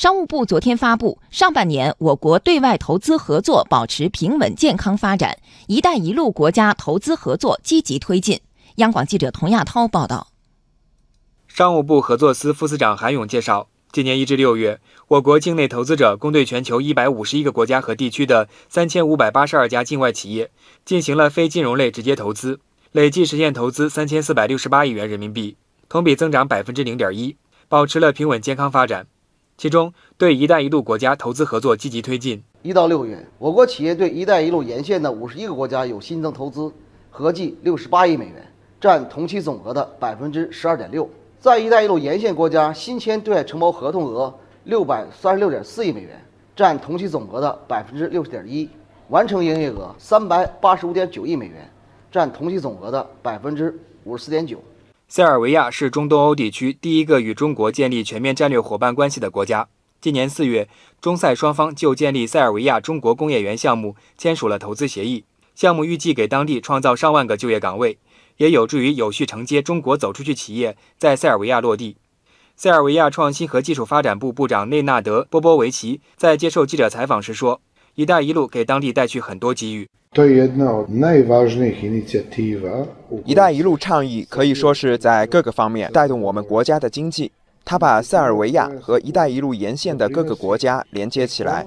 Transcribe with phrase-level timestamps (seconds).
[0.00, 5.36] 商务部昨天发布，上半年我国对外投资合作保持平稳健康发展
[5.68, 8.40] ，“一带一路”国家投资合作积极推进。
[8.76, 10.28] 央广记者童亚涛报道。
[11.46, 20.50] 商务部合作司副司长韩勇介绍，今年一至六月，我国境内投资者共对全球一百五十一个国家和地区的三千五百八十二家境外企业
[20.82, 22.60] 进行了非金融类直接投资，
[22.92, 25.58] 累计实现投资三千四百六十八亿元人民币，
[25.90, 27.36] 同比增长百分之零点一，
[27.68, 29.06] 保持了平稳健康发展。
[29.60, 32.42] 其中，对“一带一路”国家投资合作积极推进。
[32.62, 36.72] 一到六月，我国企业对“一带一路”沿线的五十一个国家有新增投资，
[37.10, 38.36] 合计六十八亿美元，
[38.80, 41.06] 占同期总额的百分之十二点六。
[41.38, 46.18] 在“一带一路”沿线国家新签对外承包合同额六百三十六点四亿美元，
[46.56, 48.66] 占同期总额的百分之六十点一；
[49.10, 51.70] 完成营业额三百八十五点九亿美元，
[52.10, 54.58] 占同期总额的百分之五十四点九。
[55.12, 59.66] 塞尔维亚是中东欧地区第一个与中国建立全面战略伙伴关系的国家。
[60.00, 60.68] 今年四月，
[61.00, 65.24] 中塞双方就建立塞尔维亚中国工业园项目签署了投资协议，
[65.56, 67.98] 项目预计给当地创造上万个就业岗位。
[68.36, 71.96] 也有助于有序承接中国走出去企业在塞尔维亚落地。
[72.54, 77.60] 塞尔维亚创新和技术发展部部长内纳德·波波维奇在接受记者采访时说
[77.96, 79.88] ：“一带一路给当地带去很多机遇。
[83.24, 87.30] ”“一带一路”倡议可以说是在各个方面带动我们国家的经济。
[87.64, 91.64] 它把塞尔维亚和“一带一路”沿线的各个国家连接起来。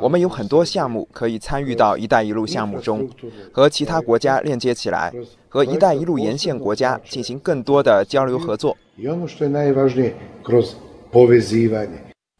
[0.00, 3.10] 我们有很多项目可以参与到“一带一路”项目中，
[3.50, 5.12] 和其他国家链接起来，
[5.48, 8.76] 和“一带一路”沿线国家进行更多的交流合作。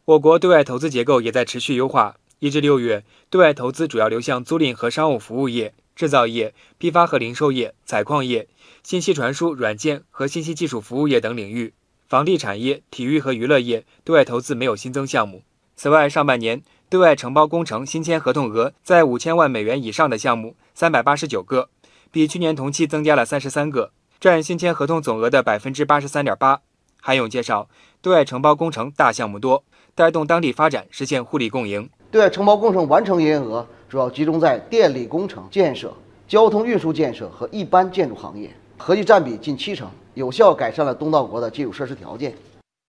[0.05, 2.15] 我国对外投资结构也在持续优化。
[2.41, 8.47] 一至六月，对外投资主要流向租赁和商务服务业、制造业、批发和零售业、采矿业、
[8.81, 11.71] 信息传输、软件和信息技术服务业等领域。
[12.09, 15.43] 房地产业、体育和娱乐业对外投资没有新增项目。
[15.75, 21.69] 此外，上半年对外承包工程新签合同额在五千万美元以上的项目三百八十九个，
[22.09, 26.61] 比去年同期增加了三十三个，占新签合同总额的百分之八十三点八。
[26.99, 27.69] 韩勇介绍，
[28.01, 29.63] 对外承包工程大项目多，
[29.93, 31.87] 带动当地发展，实现互利共赢。
[32.11, 35.93] 对外承包工程完成营业额主要集中在电力工程建设、
[36.27, 38.51] 交通运输建设和一般建筑行业。
[38.77, 42.33] 合计占比近七成，有效改善了东道国的基础设施条件。